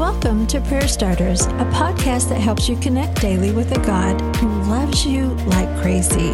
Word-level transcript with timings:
Welcome 0.00 0.46
to 0.46 0.62
Prayer 0.62 0.88
Starters, 0.88 1.42
a 1.42 1.68
podcast 1.74 2.30
that 2.30 2.40
helps 2.40 2.70
you 2.70 2.76
connect 2.76 3.20
daily 3.20 3.52
with 3.52 3.70
a 3.76 3.80
God 3.84 4.18
who 4.36 4.48
loves 4.62 5.04
you 5.04 5.26
like 5.48 5.68
crazy. 5.82 6.30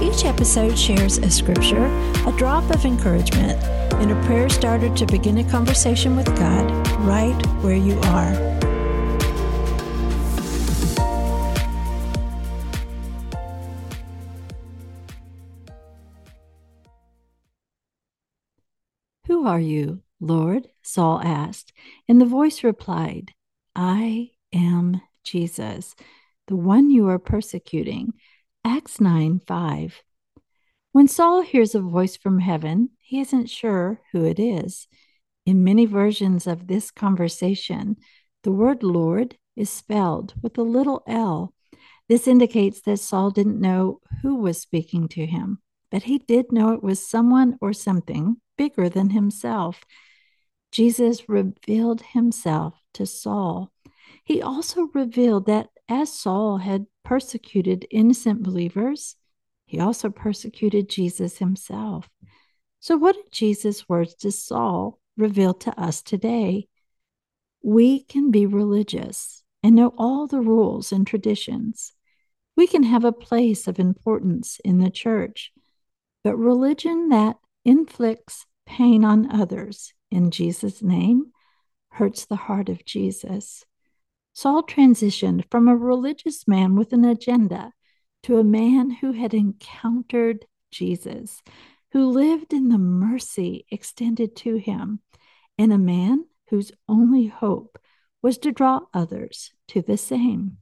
Each 0.00 0.24
episode 0.24 0.78
shares 0.78 1.18
a 1.18 1.28
scripture, 1.28 1.86
a 2.24 2.32
drop 2.38 2.70
of 2.70 2.84
encouragement, 2.84 3.60
and 3.94 4.12
a 4.12 4.26
prayer 4.26 4.48
starter 4.48 4.94
to 4.94 5.06
begin 5.06 5.38
a 5.38 5.50
conversation 5.50 6.14
with 6.14 6.26
God 6.38 6.70
right 7.00 7.34
where 7.64 7.74
you 7.74 7.98
are. 7.98 8.30
Who 19.26 19.48
are 19.48 19.60
you, 19.60 20.00
Lord? 20.20 20.68
Saul 20.82 21.20
asked, 21.22 21.72
and 22.08 22.20
the 22.20 22.26
voice 22.26 22.62
replied, 22.62 23.32
I 23.74 24.30
am 24.52 25.00
Jesus, 25.24 25.94
the 26.46 26.56
one 26.56 26.90
you 26.90 27.08
are 27.08 27.18
persecuting. 27.18 28.12
Acts 28.64 29.00
9 29.00 29.40
5. 29.46 30.02
When 30.92 31.08
Saul 31.08 31.42
hears 31.42 31.74
a 31.74 31.80
voice 31.80 32.16
from 32.16 32.40
heaven, 32.40 32.90
he 32.98 33.20
isn't 33.20 33.48
sure 33.48 34.00
who 34.12 34.24
it 34.24 34.38
is. 34.38 34.88
In 35.46 35.64
many 35.64 35.86
versions 35.86 36.46
of 36.46 36.66
this 36.66 36.90
conversation, 36.90 37.96
the 38.42 38.52
word 38.52 38.82
Lord 38.82 39.36
is 39.56 39.70
spelled 39.70 40.34
with 40.42 40.58
a 40.58 40.62
little 40.62 41.02
l. 41.06 41.54
This 42.08 42.26
indicates 42.26 42.80
that 42.82 42.98
Saul 42.98 43.30
didn't 43.30 43.60
know 43.60 44.00
who 44.22 44.36
was 44.36 44.60
speaking 44.60 45.08
to 45.08 45.26
him, 45.26 45.58
but 45.90 46.04
he 46.04 46.18
did 46.18 46.50
know 46.50 46.72
it 46.72 46.82
was 46.82 47.06
someone 47.06 47.56
or 47.60 47.72
something 47.72 48.36
bigger 48.58 48.88
than 48.88 49.10
himself. 49.10 49.84
Jesus 50.70 51.28
revealed 51.28 52.02
himself 52.02 52.74
to 52.94 53.06
Saul. 53.06 53.72
He 54.24 54.40
also 54.40 54.88
revealed 54.94 55.46
that 55.46 55.68
as 55.88 56.12
Saul 56.12 56.58
had 56.58 56.86
persecuted 57.04 57.86
innocent 57.90 58.42
believers, 58.42 59.16
he 59.66 59.80
also 59.80 60.10
persecuted 60.10 60.88
Jesus 60.88 61.38
himself. 61.38 62.08
So, 62.78 62.96
what 62.96 63.16
did 63.16 63.32
Jesus' 63.32 63.88
words 63.88 64.14
to 64.16 64.30
Saul 64.30 64.98
reveal 65.16 65.54
to 65.54 65.80
us 65.80 66.02
today? 66.02 66.68
We 67.62 68.04
can 68.04 68.30
be 68.30 68.46
religious 68.46 69.42
and 69.62 69.74
know 69.74 69.92
all 69.98 70.26
the 70.26 70.40
rules 70.40 70.92
and 70.92 71.06
traditions. 71.06 71.92
We 72.56 72.66
can 72.66 72.84
have 72.84 73.04
a 73.04 73.12
place 73.12 73.66
of 73.66 73.78
importance 73.78 74.60
in 74.64 74.78
the 74.78 74.90
church, 74.90 75.52
but 76.24 76.36
religion 76.36 77.08
that 77.10 77.36
inflicts 77.64 78.46
pain 78.66 79.04
on 79.04 79.30
others 79.30 79.92
in 80.10 80.30
Jesus' 80.30 80.82
name 80.82 81.32
hurts 81.90 82.24
the 82.24 82.36
heart 82.36 82.68
of 82.68 82.84
Jesus. 82.84 83.64
Saul 84.32 84.62
transitioned 84.62 85.44
from 85.50 85.68
a 85.68 85.76
religious 85.76 86.46
man 86.46 86.76
with 86.76 86.92
an 86.92 87.04
agenda 87.04 87.72
to 88.22 88.38
a 88.38 88.44
man 88.44 88.90
who 88.90 89.12
had 89.12 89.34
encountered 89.34 90.46
Jesus, 90.70 91.42
who 91.92 92.10
lived 92.10 92.52
in 92.52 92.68
the 92.68 92.78
mercy 92.78 93.66
extended 93.70 94.36
to 94.36 94.56
him, 94.56 95.00
and 95.58 95.72
a 95.72 95.78
man 95.78 96.24
whose 96.48 96.72
only 96.88 97.26
hope 97.26 97.78
was 98.22 98.38
to 98.38 98.52
draw 98.52 98.80
others 98.92 99.52
to 99.68 99.82
the 99.82 99.96
same. 99.96 100.58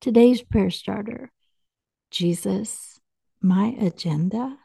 Today's 0.00 0.42
prayer 0.42 0.70
starter 0.70 1.32
Jesus, 2.10 3.00
my 3.40 3.74
agenda. 3.80 4.58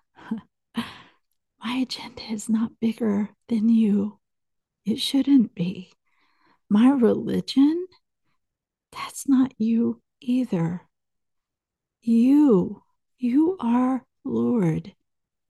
Agenda 1.81 2.21
is 2.29 2.49
not 2.49 2.79
bigger 2.79 3.29
than 3.47 3.69
you. 3.69 4.19
It 4.85 4.99
shouldn't 4.99 5.55
be. 5.55 5.91
My 6.69 6.89
religion, 6.89 7.87
that's 8.91 9.27
not 9.27 9.53
you 9.57 10.01
either. 10.19 10.81
You, 12.01 12.83
you 13.17 13.57
are 13.59 14.05
Lord, 14.23 14.93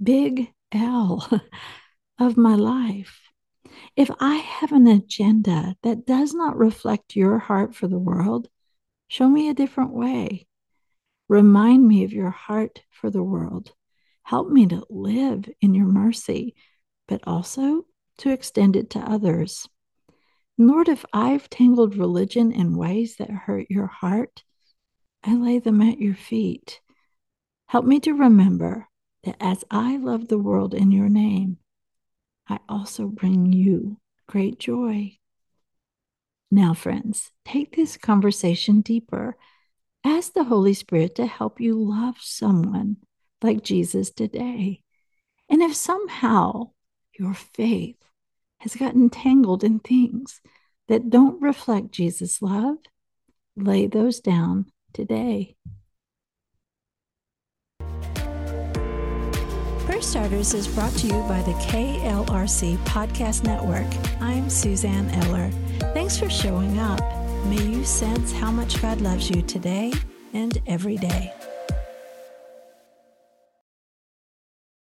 big 0.01 0.53
L 0.71 1.27
of 2.19 2.37
my 2.37 2.55
life. 2.55 3.19
If 3.95 4.09
I 4.19 4.35
have 4.35 4.71
an 4.71 4.87
agenda 4.87 5.75
that 5.83 6.05
does 6.05 6.33
not 6.33 6.57
reflect 6.57 7.15
your 7.15 7.37
heart 7.39 7.75
for 7.75 7.87
the 7.87 7.99
world, 7.99 8.47
show 9.07 9.29
me 9.29 9.49
a 9.49 9.53
different 9.53 9.91
way. 9.91 10.47
Remind 11.27 11.87
me 11.87 12.03
of 12.03 12.13
your 12.13 12.31
heart 12.31 12.81
for 12.89 13.09
the 13.09 13.23
world. 13.23 13.73
Help 14.29 14.47
me 14.47 14.67
to 14.67 14.85
live 14.91 15.49
in 15.59 15.73
your 15.73 15.87
mercy, 15.87 16.53
but 17.07 17.19
also 17.25 17.87
to 18.19 18.29
extend 18.29 18.75
it 18.75 18.91
to 18.91 18.99
others. 18.99 19.67
Lord, 20.55 20.87
if 20.87 21.03
I've 21.11 21.49
tangled 21.49 21.95
religion 21.95 22.51
in 22.51 22.77
ways 22.77 23.15
that 23.15 23.31
hurt 23.31 23.65
your 23.71 23.87
heart, 23.87 24.43
I 25.23 25.33
lay 25.33 25.57
them 25.57 25.81
at 25.81 25.97
your 25.97 26.13
feet. 26.13 26.79
Help 27.69 27.85
me 27.85 27.99
to 28.01 28.13
remember 28.13 28.87
that 29.23 29.37
as 29.39 29.65
I 29.71 29.97
love 29.97 30.27
the 30.27 30.37
world 30.37 30.75
in 30.75 30.91
your 30.91 31.09
name, 31.09 31.57
I 32.47 32.59
also 32.69 33.07
bring 33.07 33.51
you 33.51 33.97
great 34.27 34.59
joy. 34.59 35.17
Now, 36.51 36.75
friends, 36.75 37.31
take 37.45 37.75
this 37.75 37.97
conversation 37.97 38.81
deeper. 38.81 39.37
Ask 40.03 40.33
the 40.33 40.43
Holy 40.43 40.75
Spirit 40.75 41.15
to 41.15 41.25
help 41.25 41.59
you 41.59 41.73
love 41.73 42.17
someone 42.19 42.97
like 43.41 43.63
Jesus 43.63 44.09
today. 44.09 44.81
And 45.49 45.61
if 45.61 45.75
somehow 45.75 46.71
your 47.17 47.33
faith 47.33 47.97
has 48.59 48.75
gotten 48.75 49.09
tangled 49.09 49.63
in 49.63 49.79
things 49.79 50.41
that 50.87 51.09
don't 51.09 51.41
reflect 51.41 51.91
Jesus' 51.91 52.41
love, 52.41 52.77
lay 53.55 53.87
those 53.87 54.19
down 54.19 54.65
today. 54.93 55.55
Prayer 59.85 60.01
Starters 60.01 60.53
is 60.53 60.67
brought 60.67 60.93
to 60.93 61.07
you 61.07 61.21
by 61.23 61.41
the 61.41 61.53
KLRC 61.53 62.77
Podcast 62.85 63.43
Network. 63.43 63.87
I'm 64.21 64.49
Suzanne 64.49 65.09
Eller. 65.09 65.49
Thanks 65.93 66.17
for 66.17 66.29
showing 66.29 66.77
up. 66.79 67.01
May 67.45 67.63
you 67.63 67.83
sense 67.83 68.31
how 68.31 68.51
much 68.51 68.81
God 68.81 69.01
loves 69.01 69.29
you 69.29 69.41
today 69.41 69.91
and 70.33 70.61
every 70.67 70.97
day. 70.97 71.33